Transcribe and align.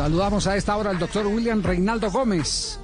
Saludamos 0.00 0.46
a 0.46 0.56
esta 0.56 0.78
hora 0.78 0.88
al 0.88 0.98
doctor 0.98 1.26
William 1.26 1.62
Reinaldo 1.62 2.10
Gómez. 2.10 2.80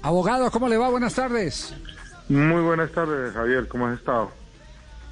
Abogado, 0.00 0.50
¿cómo 0.50 0.66
le 0.66 0.78
va? 0.78 0.88
Buenas 0.88 1.12
tardes. 1.12 1.74
Muy 2.30 2.62
buenas 2.62 2.90
tardes, 2.92 3.34
Javier. 3.34 3.68
¿Cómo 3.68 3.88
has 3.88 3.98
estado? 3.98 4.30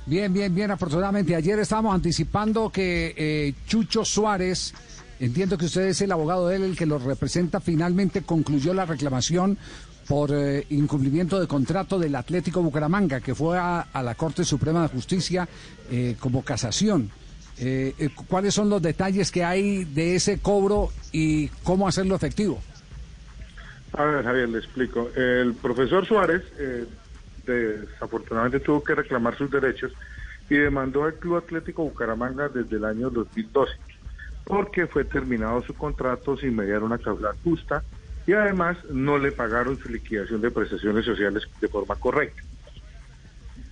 Bien, 0.06 0.32
bien, 0.32 0.54
bien, 0.54 0.70
afortunadamente. 0.70 1.36
Ayer 1.36 1.58
estábamos 1.58 1.94
anticipando 1.94 2.70
que 2.70 3.14
eh, 3.14 3.52
Chucho 3.66 4.06
Suárez, 4.06 4.72
entiendo 5.20 5.58
que 5.58 5.66
usted 5.66 5.82
es 5.82 6.00
el 6.00 6.12
abogado 6.12 6.48
de 6.48 6.56
él, 6.56 6.62
el 6.62 6.76
que 6.78 6.86
lo 6.86 6.98
representa, 6.98 7.60
finalmente 7.60 8.22
concluyó 8.22 8.72
la 8.72 8.86
reclamación 8.86 9.58
por 10.08 10.30
eh, 10.32 10.64
incumplimiento 10.70 11.38
de 11.38 11.46
contrato 11.46 11.98
del 11.98 12.14
Atlético 12.14 12.62
Bucaramanga, 12.62 13.20
que 13.20 13.34
fue 13.34 13.58
a, 13.58 13.86
la 14.02 14.14
Corte 14.14 14.46
Suprema 14.46 14.80
de 14.80 14.88
Justicia 14.88 15.46
eh, 15.90 16.16
como 16.18 16.42
casación. 16.42 17.10
¿Cuáles 18.28 18.54
son 18.54 18.68
los 18.68 18.82
detalles 18.82 19.30
que 19.30 19.44
hay 19.44 19.84
de 19.84 20.16
ese 20.16 20.38
cobro 20.38 20.90
y 21.12 21.48
cómo 21.62 21.88
hacerlo 21.88 22.14
efectivo? 22.14 22.60
A 23.92 24.04
ver, 24.04 24.24
Javier, 24.24 24.48
le 24.48 24.58
explico. 24.58 25.10
El 25.16 25.54
profesor 25.54 26.06
Suárez 26.06 26.42
desafortunadamente 27.46 28.60
tuvo 28.60 28.82
que 28.82 28.94
reclamar 28.94 29.36
sus 29.36 29.50
derechos 29.50 29.92
y 30.50 30.56
demandó 30.56 31.04
al 31.04 31.14
Club 31.14 31.36
Atlético 31.36 31.84
Bucaramanga 31.84 32.48
desde 32.48 32.76
el 32.76 32.84
año 32.84 33.10
2012 33.10 33.72
porque 34.44 34.86
fue 34.86 35.04
terminado 35.04 35.60
su 35.62 35.74
contrato 35.74 36.36
sin 36.36 36.54
mediar 36.54 36.84
una 36.84 36.98
causa 36.98 37.32
justa 37.42 37.82
y 38.26 38.32
además 38.32 38.76
no 38.90 39.18
le 39.18 39.32
pagaron 39.32 39.76
su 39.76 39.88
liquidación 39.88 40.40
de 40.40 40.50
prestaciones 40.50 41.04
sociales 41.04 41.42
de 41.60 41.68
forma 41.68 41.96
correcta. 41.96 42.42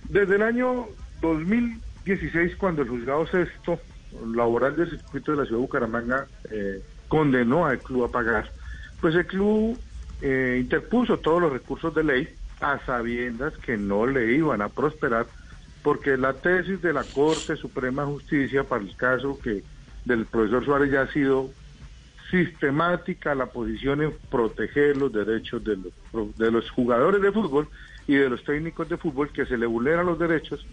Desde 0.09 0.35
el 0.35 0.41
año 0.41 0.87
2016, 2.05 2.55
cuando 2.57 2.83
el 2.83 2.89
juzgado 2.89 3.25
sexto 3.27 3.79
laboral 4.33 4.75
del 4.75 4.91
circuito 4.91 5.31
de 5.31 5.37
la 5.37 5.43
ciudad 5.45 5.57
de 5.57 5.65
Bucaramanga 5.65 6.27
eh, 6.51 6.81
condenó 7.07 7.65
al 7.65 7.79
club 7.79 8.05
a 8.05 8.11
pagar, 8.11 8.51
pues 9.01 9.15
el 9.15 9.25
club 9.25 9.77
eh, 10.21 10.59
interpuso 10.61 11.17
todos 11.17 11.41
los 11.41 11.51
recursos 11.51 11.93
de 11.95 12.03
ley 12.03 12.29
a 12.61 12.79
sabiendas 12.85 13.57
que 13.57 13.75
no 13.75 14.05
le 14.05 14.35
iban 14.35 14.61
a 14.61 14.69
prosperar 14.69 15.25
porque 15.83 16.15
la 16.17 16.33
tesis 16.33 16.81
de 16.81 16.93
la 16.93 17.03
Corte 17.03 17.55
Suprema 17.55 18.03
de 18.03 18.11
Justicia 18.13 18.63
para 18.63 18.83
el 18.83 18.95
caso 18.95 19.39
que 19.39 19.63
del 20.05 20.25
profesor 20.25 20.63
Suárez 20.63 20.91
ya 20.91 21.01
ha 21.01 21.11
sido 21.11 21.49
sistemática 22.31 23.35
la 23.35 23.47
posición 23.47 24.01
en 24.01 24.13
proteger 24.29 24.97
los 24.97 25.11
derechos 25.11 25.63
de 25.63 25.77
los, 25.77 26.37
de 26.37 26.51
los 26.51 26.69
jugadores 26.71 27.21
de 27.21 27.31
fútbol 27.31 27.67
y 28.07 28.15
de 28.15 28.29
los 28.29 28.43
técnicos 28.43 28.89
de 28.89 28.97
fútbol 28.97 29.29
que 29.29 29.45
se 29.45 29.57
le 29.57 29.65
vulneran 29.65 30.05
los 30.05 30.17
derechos 30.17 30.65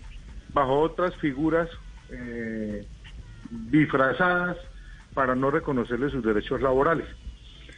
bajo 0.52 0.80
otras 0.80 1.14
figuras 1.16 1.68
eh, 2.10 2.86
disfrazadas 3.50 4.56
para 5.14 5.34
no 5.34 5.50
reconocerle 5.50 6.10
sus 6.10 6.24
derechos 6.24 6.60
laborales. 6.62 7.06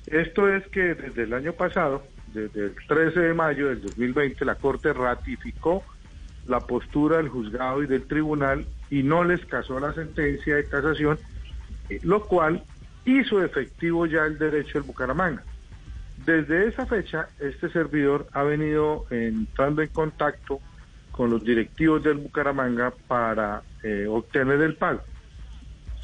Esto 0.07 0.49
es 0.49 0.67
que 0.69 0.95
desde 0.95 1.23
el 1.23 1.35
año 1.35 1.53
pasado 1.53 2.03
desde 2.35 2.67
el 2.67 2.75
13 2.89 3.21
de 3.21 3.35
mayo 3.35 3.69
del 3.69 3.81
2020, 3.81 4.45
la 4.45 4.57
Corte 4.57 4.93
ratificó 4.93 5.85
la 6.47 6.61
postura 6.61 7.19
del 7.19 7.29
juzgado 7.29 7.83
y 7.83 7.87
del 7.87 8.07
tribunal 8.07 8.67
y 8.91 9.03
no 9.03 9.25
les 9.25 9.45
casó 9.47 9.81
la 9.81 9.95
sentencia 9.95 10.57
de 10.57 10.65
casación, 10.69 11.19
eh, 11.89 12.01
lo 12.03 12.25
cual 12.25 12.63
hizo 13.05 13.43
efectivo 13.43 14.07
ya 14.07 14.25
el 14.25 14.37
derecho 14.37 14.75
del 14.75 14.83
Bucaramanga. 14.83 15.43
Desde 16.27 16.67
esa 16.69 16.87
fecha, 16.87 17.29
este 17.39 17.71
servidor 17.71 18.27
ha 18.33 18.43
venido 18.43 19.07
entrando 19.11 19.83
en 19.83 19.89
contacto 19.89 20.61
con 21.17 21.31
los 21.31 21.45
directivos 21.45 22.03
del 22.03 22.19
Bucaramanga 22.19 22.93
para 23.07 23.63
eh, 23.85 24.07
obtener 24.09 24.61
el 24.61 24.75
pago. 24.75 25.01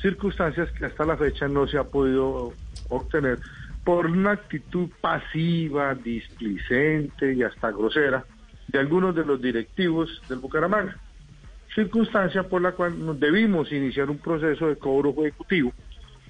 Circunstancias 0.00 0.70
que 0.70 0.86
hasta 0.86 1.04
la 1.04 1.16
fecha 1.16 1.48
no 1.48 1.66
se 1.66 1.78
ha 1.78 1.84
podido 1.84 2.52
obtener 2.88 3.40
por 3.84 4.06
una 4.06 4.32
actitud 4.32 4.88
pasiva, 5.00 5.94
displicente 5.96 7.34
y 7.34 7.42
hasta 7.42 7.72
grosera 7.72 8.24
de 8.68 8.78
algunos 8.78 9.14
de 9.16 9.24
los 9.24 9.42
directivos 9.42 10.22
del 10.28 10.38
Bucaramanga, 10.38 10.96
circunstancia 11.74 12.44
por 12.44 12.62
la 12.62 12.72
cual 12.72 13.04
nos 13.04 13.18
debimos 13.18 13.72
iniciar 13.72 14.10
un 14.10 14.18
proceso 14.18 14.68
de 14.68 14.76
cobro 14.76 15.12
ejecutivo 15.24 15.72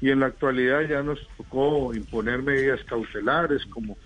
y 0.00 0.10
en 0.10 0.20
la 0.20 0.26
actualidad 0.26 0.88
ya 0.88 1.02
nos 1.02 1.18
tocó 1.36 1.94
imponer 1.94 2.42
medidas 2.42 2.82
cautelares 2.84 3.66
como 3.66 3.98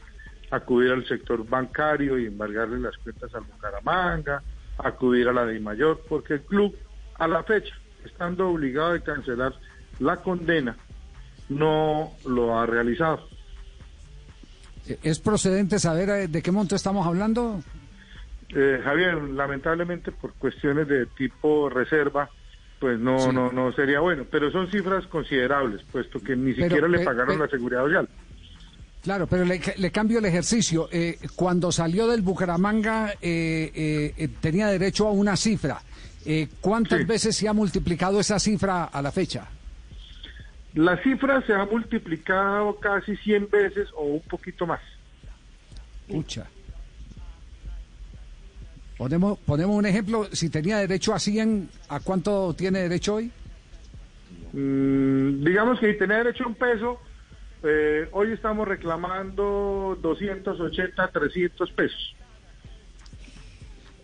acudir 0.50 0.90
al 0.90 1.06
sector 1.06 1.48
bancario 1.48 2.18
y 2.18 2.26
embargarle 2.26 2.80
las 2.80 2.96
cuentas 2.98 3.32
al 3.34 3.44
Bucaramanga, 3.44 4.42
acudir 4.78 5.28
a 5.28 5.32
la 5.32 5.44
de 5.44 5.58
mayor, 5.60 6.00
porque 6.08 6.34
el 6.34 6.42
club 6.42 6.76
a 7.16 7.28
la 7.28 7.42
fecha, 7.42 7.74
estando 8.04 8.48
obligado 8.48 8.92
a 8.92 9.00
cancelar 9.00 9.54
la 9.98 10.16
condena, 10.16 10.76
no 11.48 12.12
lo 12.26 12.58
ha 12.58 12.66
realizado. 12.66 13.28
¿Es 15.02 15.18
procedente 15.18 15.78
saber 15.78 16.10
eh, 16.10 16.28
de 16.28 16.42
qué 16.42 16.50
monto 16.50 16.76
estamos 16.76 17.06
hablando? 17.06 17.62
Eh, 18.50 18.80
Javier, 18.84 19.14
lamentablemente 19.14 20.12
por 20.12 20.34
cuestiones 20.34 20.86
de 20.86 21.06
tipo 21.06 21.70
reserva, 21.70 22.28
pues 22.78 22.98
no, 22.98 23.32
no, 23.32 23.50
no 23.50 23.72
sería 23.72 24.00
bueno, 24.00 24.24
pero 24.30 24.50
son 24.50 24.70
cifras 24.70 25.06
considerables, 25.06 25.82
puesto 25.90 26.20
que 26.20 26.36
ni 26.36 26.54
siquiera 26.54 26.86
le 26.86 27.04
pagaron 27.04 27.38
la 27.38 27.48
seguridad 27.48 27.84
social. 27.84 28.08
Claro, 29.04 29.26
pero 29.26 29.44
le, 29.44 29.90
cambio 29.90 30.18
el 30.18 30.24
ejercicio. 30.24 30.88
Eh, 30.90 31.18
cuando 31.36 31.70
salió 31.70 32.08
del 32.08 32.22
Bucaramanga 32.22 33.12
tenía 33.20 34.68
derecho 34.68 35.06
a 35.06 35.12
una 35.12 35.36
cifra. 35.36 35.80
¿Cuántas 36.60 37.06
veces 37.06 37.36
se 37.36 37.46
ha 37.46 37.52
multiplicado 37.52 38.18
esa 38.18 38.40
cifra 38.40 38.84
a 38.84 39.02
la 39.02 39.12
fecha? 39.12 39.46
La 40.74 41.00
cifra 41.02 41.40
se 41.46 41.52
ha 41.52 41.64
multiplicado 41.66 42.76
casi 42.80 43.16
100 43.16 43.48
veces 43.48 43.88
o 43.94 44.04
un 44.04 44.22
poquito 44.22 44.66
más. 44.66 44.80
Pucha. 46.08 46.46
Ponemos, 48.96 49.38
ponemos 49.40 49.76
un 49.76 49.86
ejemplo, 49.86 50.28
si 50.32 50.50
tenía 50.50 50.78
derecho 50.78 51.14
a 51.14 51.18
100, 51.18 51.68
¿a 51.88 52.00
cuánto 52.00 52.54
tiene 52.54 52.80
derecho 52.80 53.16
hoy? 53.16 53.30
Mm, 54.52 55.44
digamos 55.44 55.78
que 55.78 55.92
si 55.92 55.98
tenía 55.98 56.18
derecho 56.18 56.44
a 56.44 56.48
un 56.48 56.54
peso, 56.54 57.00
eh, 57.64 58.08
hoy 58.12 58.32
estamos 58.32 58.68
reclamando 58.68 59.98
280, 60.00 61.08
300 61.08 61.72
pesos. 61.72 62.14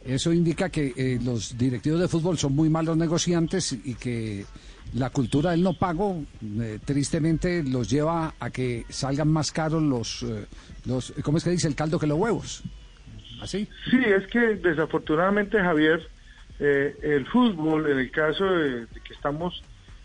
Eso 0.04 0.32
indica 0.32 0.70
que 0.70 0.92
eh, 0.96 1.18
los 1.22 1.56
directivos 1.58 2.00
de 2.00 2.08
fútbol 2.08 2.38
son 2.38 2.54
muy 2.54 2.70
malos 2.70 2.96
negociantes 2.96 3.72
y 3.72 3.94
que 3.94 4.46
la 4.94 5.10
cultura 5.10 5.50
del 5.50 5.62
no 5.62 5.74
pago 5.74 6.24
eh, 6.42 6.78
tristemente 6.84 7.62
los 7.62 7.90
lleva 7.90 8.34
a 8.40 8.50
que 8.50 8.86
salgan 8.88 9.28
más 9.28 9.52
caros 9.52 9.82
los, 9.82 10.22
eh, 10.22 10.46
los, 10.86 11.12
¿cómo 11.22 11.36
es 11.38 11.44
que 11.44 11.50
dice? 11.50 11.68
El 11.68 11.74
caldo 11.74 11.98
que 11.98 12.06
los 12.06 12.18
huevos. 12.18 12.62
¿Así? 13.42 13.68
Sí, 13.90 13.98
es 14.04 14.26
que 14.28 14.56
desafortunadamente, 14.56 15.58
Javier, 15.58 16.08
el 16.58 17.26
fútbol, 17.26 17.90
en 17.90 17.98
el 17.98 18.10
caso 18.10 18.44
de, 18.44 18.86
que 19.02 19.14
estamos, 19.14 19.62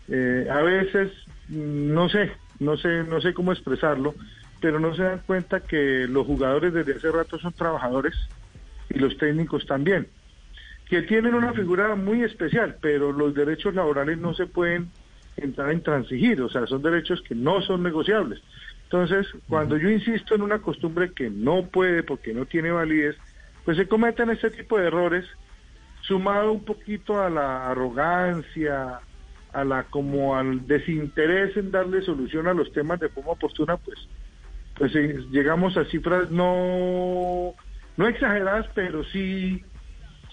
a 0.08 0.62
veces, 0.62 1.12
no 1.50 2.08
sé, 2.08 2.32
no 2.58 2.76
sé, 2.76 3.04
no 3.04 3.20
sé 3.20 3.34
cómo 3.34 3.52
expresarlo, 3.52 4.14
pero 4.60 4.80
no 4.80 4.94
se 4.94 5.02
dan 5.02 5.20
cuenta 5.26 5.60
que 5.60 6.06
los 6.08 6.26
jugadores 6.26 6.72
desde 6.72 6.94
hace 6.94 7.10
rato 7.10 7.38
son 7.38 7.52
trabajadores 7.52 8.14
y 8.90 8.98
los 8.98 9.16
técnicos 9.18 9.66
también 9.66 10.08
que 10.88 11.02
tienen 11.02 11.34
una 11.34 11.52
figura 11.52 11.94
muy 11.96 12.22
especial, 12.22 12.76
pero 12.80 13.12
los 13.12 13.34
derechos 13.34 13.74
laborales 13.74 14.18
no 14.18 14.34
se 14.34 14.46
pueden 14.46 14.90
entrar 15.36 15.70
en 15.70 15.82
transigir, 15.82 16.40
o 16.40 16.48
sea, 16.48 16.66
son 16.66 16.82
derechos 16.82 17.20
que 17.22 17.34
no 17.34 17.60
son 17.60 17.82
negociables. 17.82 18.40
Entonces, 18.84 19.26
cuando 19.48 19.76
yo 19.76 19.90
insisto 19.90 20.36
en 20.36 20.42
una 20.42 20.60
costumbre 20.60 21.12
que 21.12 21.28
no 21.28 21.66
puede 21.66 22.04
porque 22.04 22.32
no 22.32 22.46
tiene 22.46 22.70
validez, 22.70 23.16
pues 23.64 23.76
se 23.76 23.88
cometen 23.88 24.30
este 24.30 24.50
tipo 24.50 24.78
de 24.78 24.86
errores, 24.86 25.26
sumado 26.02 26.52
un 26.52 26.64
poquito 26.64 27.20
a 27.20 27.28
la 27.28 27.68
arrogancia, 27.68 29.00
a 29.56 29.64
la 29.64 29.84
como 29.84 30.36
al 30.36 30.66
desinterés 30.66 31.56
en 31.56 31.70
darle 31.70 32.02
solución 32.02 32.46
a 32.46 32.52
los 32.54 32.70
temas 32.72 33.00
de 33.00 33.08
forma 33.08 33.32
oportuna, 33.32 33.78
pues, 33.78 33.98
pues 34.76 34.94
eh, 34.94 35.18
llegamos 35.30 35.76
a 35.78 35.86
cifras 35.86 36.30
no, 36.30 37.54
no 37.96 38.06
exageradas, 38.06 38.66
pero 38.74 39.02
sí 39.04 39.64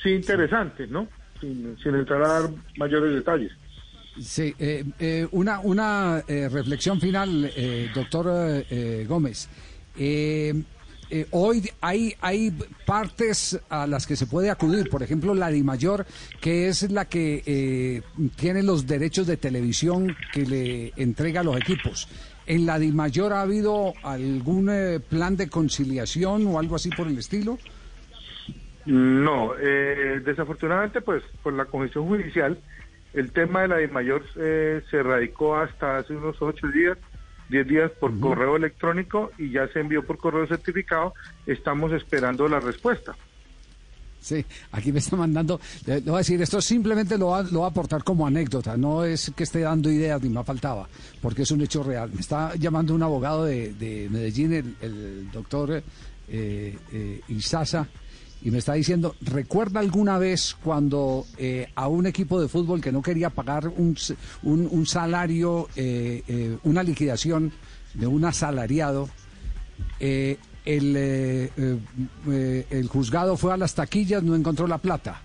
sí 0.04 0.10
interesante, 0.10 0.88
¿no? 0.88 1.08
Sin, 1.40 1.78
entrar 1.84 2.22
a 2.22 2.28
dar 2.28 2.50
mayores 2.78 3.16
detalles. 3.16 3.52
Sí, 4.20 4.54
eh, 4.60 4.84
eh, 5.00 5.28
una, 5.32 5.60
una 5.62 6.24
eh, 6.28 6.50
reflexión 6.50 7.00
final, 7.00 7.50
doctor 7.96 8.66
Gómez. 9.08 9.50
Hoy 11.32 11.70
hay, 11.82 12.16
hay 12.22 12.52
partes 12.86 13.60
a 13.70 13.88
las 13.88 14.08
que 14.08 14.16
se 14.16 14.28
puede 14.28 14.50
acudir, 14.50 14.90
por 14.90 15.04
ejemplo, 15.04 15.34
la 15.34 15.50
DIMAYOR, 15.50 16.06
que 16.42 16.68
es 16.68 16.92
la 16.92 17.06
que 17.06 18.04
tiene 18.36 18.64
los 18.64 18.88
derechos 18.88 19.28
de 19.28 19.38
televisión 19.38 20.16
que 20.32 20.46
le 20.46 20.94
entrega 20.96 21.42
a 21.42 21.44
los 21.44 21.58
equipos. 21.58 22.08
¿En 22.46 22.66
la 22.66 22.80
DIMAYOR 22.80 23.34
ha 23.34 23.42
habido 23.42 23.94
algún 24.04 24.72
plan 25.10 25.38
de 25.38 25.50
conciliación 25.50 26.48
o 26.48 26.60
algo 26.60 26.76
así 26.76 26.90
por 26.90 27.08
el 27.08 27.18
estilo? 27.18 27.58
No, 28.86 29.54
eh, 29.58 30.22
desafortunadamente, 30.26 31.02
pues 31.02 31.24
por 31.42 31.54
la 31.54 31.66
Comisión 31.66 32.06
Judicial, 32.06 32.58
el 33.14 33.32
tema 33.32 33.62
de 33.62 33.68
la 33.70 33.78
de 33.78 33.88
mayor 33.88 34.24
eh, 34.36 34.82
se 34.90 35.02
radicó 35.02 35.56
hasta 35.56 35.98
hace 35.98 36.16
unos 36.16 36.42
ocho 36.42 36.68
días 36.68 36.98
10 37.50 37.68
días 37.68 37.92
por 37.92 38.20
correo 38.20 38.56
electrónico 38.56 39.32
y 39.38 39.52
ya 39.52 39.68
se 39.68 39.80
envió 39.80 40.06
por 40.06 40.18
correo 40.18 40.48
certificado. 40.48 41.14
Estamos 41.46 41.92
esperando 41.92 42.48
la 42.48 42.60
respuesta. 42.60 43.16
Sí, 44.24 44.46
aquí 44.72 44.94
me 44.94 45.00
está 45.00 45.18
mandando, 45.18 45.60
le, 45.86 46.00
voy 46.00 46.16
a 46.16 46.18
decir, 46.20 46.42
esto 46.42 46.62
simplemente 46.62 47.18
lo 47.18 47.28
va, 47.28 47.44
lo 47.44 47.60
va 47.60 47.66
a 47.66 47.70
aportar 47.72 48.06
como 48.06 48.26
anécdota, 48.26 48.78
no 48.78 49.04
es 49.04 49.34
que 49.36 49.44
esté 49.44 49.60
dando 49.60 49.92
ideas 49.92 50.22
ni 50.24 50.30
me 50.30 50.42
faltaba, 50.46 50.88
porque 51.22 51.42
es 51.42 51.52
un 51.52 51.60
hecho 51.60 51.84
real. 51.84 52.10
Me 52.14 52.22
está 52.22 52.56
llamando 52.56 52.96
un 52.96 53.04
abogado 53.04 53.44
de, 53.44 53.74
de 53.74 54.08
Medellín, 54.10 54.54
el, 54.54 54.76
el 54.80 55.30
doctor 55.30 55.84
eh, 56.30 56.78
eh, 56.94 57.22
y 58.44 58.52
me 58.52 58.58
está 58.58 58.74
diciendo, 58.74 59.16
¿recuerda 59.22 59.80
alguna 59.80 60.18
vez 60.18 60.58
cuando 60.62 61.26
eh, 61.38 61.70
a 61.76 61.88
un 61.88 62.06
equipo 62.06 62.42
de 62.42 62.50
fútbol 62.50 62.82
que 62.82 62.92
no 62.92 63.02
quería 63.02 63.30
pagar 63.30 63.70
un, 63.70 63.96
un, 64.44 64.86
salario, 64.86 65.70
eh, 65.78 66.24
eh, 66.28 66.58
una 66.64 66.84
liquidación 66.84 67.54
de 67.94 68.06
un 68.06 68.26
asalariado, 68.26 69.10
el, 69.98 71.80
juzgado 72.90 73.38
fue 73.38 73.54
a 73.54 73.58
las 73.58 73.76
taquillas, 73.76 74.22
no 74.24 74.36
encontró 74.36 74.68
la 74.68 74.78
plata, 74.78 75.22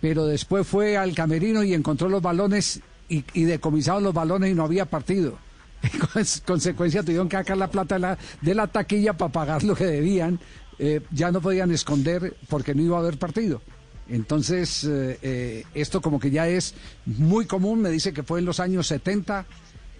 pero 0.00 0.24
después 0.24 0.66
fue 0.66 0.96
al 0.96 1.14
camerino 1.14 1.62
y 1.62 1.74
encontró 1.74 2.08
los 2.08 2.22
balones 2.22 2.80
y, 3.10 3.24
y 3.34 3.44
decomisaron 3.44 4.02
los 4.04 4.14
balones 4.14 4.52
y 4.52 4.54
no 4.54 4.64
había 4.64 4.86
partido. 4.86 5.38
En 5.82 6.40
consecuencia 6.46 7.02
tuvieron 7.02 7.28
que 7.28 7.36
sacar 7.36 7.58
la 7.58 7.70
plata 7.70 7.96
de 7.96 8.00
la, 8.00 8.18
de 8.40 8.54
la 8.54 8.66
taquilla 8.66 9.12
para 9.12 9.30
pagar 9.30 9.62
lo 9.62 9.76
que 9.76 9.84
debían, 9.84 10.40
eh, 10.78 11.00
ya 11.10 11.30
no 11.30 11.40
podían 11.40 11.70
esconder 11.70 12.34
porque 12.48 12.74
no 12.74 12.82
iba 12.82 12.96
a 12.96 13.00
haber 13.00 13.18
partido. 13.18 13.60
Entonces, 14.08 14.84
eh, 14.84 15.18
eh, 15.22 15.64
esto 15.74 16.00
como 16.00 16.18
que 16.18 16.30
ya 16.30 16.48
es 16.48 16.74
muy 17.04 17.46
común, 17.46 17.82
me 17.82 17.90
dice 17.90 18.12
que 18.12 18.22
fue 18.22 18.38
en 18.38 18.46
los 18.46 18.58
años 18.60 18.86
70 18.86 19.44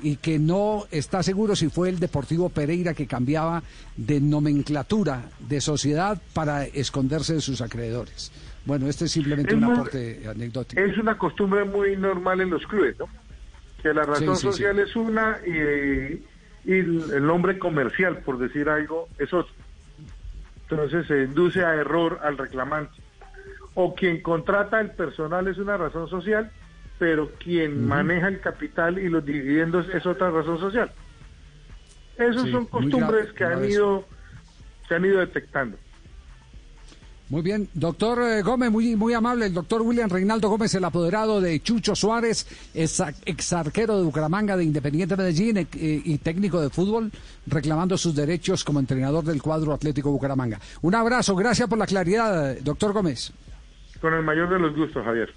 y 0.00 0.16
que 0.16 0.38
no 0.38 0.84
está 0.90 1.22
seguro 1.22 1.56
si 1.56 1.68
fue 1.68 1.88
el 1.90 1.98
Deportivo 1.98 2.48
Pereira 2.48 2.94
que 2.94 3.06
cambiaba 3.06 3.62
de 3.96 4.20
nomenclatura 4.20 5.28
de 5.40 5.60
sociedad 5.60 6.22
para 6.32 6.64
esconderse 6.64 7.34
de 7.34 7.40
sus 7.40 7.60
acreedores. 7.60 8.30
Bueno, 8.64 8.88
este 8.88 9.06
es 9.06 9.12
simplemente 9.12 9.50
Es 9.54 9.58
un 9.58 9.64
muy- 9.64 9.74
aporte 9.74 10.22
anecdótico. 10.28 10.80
Es 10.80 10.96
una 10.98 11.18
costumbre 11.18 11.64
muy 11.64 11.96
normal 11.96 12.40
en 12.40 12.50
los 12.50 12.64
clubes, 12.66 12.96
¿no? 12.98 13.06
Que 13.82 13.92
la 13.92 14.04
razón 14.04 14.36
Sí, 14.36 14.42
sí, 14.42 14.52
social 14.52 14.76
sí. 14.76 14.82
es 14.82 14.96
una 14.96 15.38
y, 15.46 16.22
el 16.70 17.26
nombre 17.26 17.58
comercial, 17.58 18.18
por 18.18 18.38
decir 18.38 18.68
algo, 18.68 19.08
es 19.18 19.32
otro. 19.32 19.52
Entonces 20.70 21.06
se 21.06 21.22
induce 21.22 21.64
a 21.64 21.74
error 21.74 22.20
al 22.22 22.36
reclamante. 22.36 23.00
O 23.74 23.94
quien 23.94 24.20
contrata 24.22 24.80
el 24.80 24.90
personal 24.90 25.48
es 25.48 25.58
una 25.58 25.76
razón 25.76 26.08
social, 26.08 26.50
pero 26.98 27.30
quien 27.38 27.86
maneja 27.86 28.28
el 28.28 28.40
capital 28.40 28.98
y 28.98 29.08
los 29.08 29.24
dividendos 29.24 29.88
es 29.94 30.04
otra 30.04 30.30
razón 30.30 30.58
social. 30.58 30.90
Esas 32.16 32.42
Sí, 32.42 32.50
son 32.50 32.66
costumbres 32.66 33.32
grave, 33.32 33.34
que 33.34 33.44
han 33.44 33.64
ido, 33.64 34.04
se 34.88 34.96
han 34.96 35.04
ido 35.04 35.20
detectando. 35.20 35.78
Muy 37.30 37.42
bien, 37.42 37.68
doctor 37.74 38.22
eh, 38.22 38.40
Gómez, 38.40 38.70
muy, 38.70 38.96
muy 38.96 39.12
amable. 39.12 39.46
El 39.46 39.52
doctor 39.52 39.82
William 39.82 40.08
Reinaldo 40.08 40.48
Gómez, 40.48 40.74
el 40.74 40.84
apoderado 40.84 41.42
de 41.42 41.60
Chucho 41.60 41.94
Suárez, 41.94 42.46
ex, 42.72 43.52
arquero 43.52 43.98
de 43.98 44.04
Bucaramanga 44.04 44.56
de 44.56 44.64
Independiente 44.64 45.14
Medellín 45.14 45.58
eh, 45.58 45.66
y 45.74 46.16
técnico 46.18 46.58
de 46.58 46.70
fútbol, 46.70 47.12
reclamando 47.46 47.98
sus 47.98 48.14
derechos 48.14 48.64
como 48.64 48.80
entrenador 48.80 49.24
del 49.24 49.42
cuadro 49.42 49.74
Atlético 49.74 50.10
Bucaramanga. 50.10 50.58
Un 50.80 50.94
abrazo, 50.94 51.36
gracias 51.36 51.68
por 51.68 51.76
la 51.76 51.86
claridad, 51.86 52.56
doctor 52.60 52.94
Gómez. 52.94 53.30
Con 54.00 54.14
el 54.14 54.22
mayor 54.22 54.48
de 54.48 54.58
los 54.60 54.74
gustos, 54.74 55.04
Javier. 55.04 55.28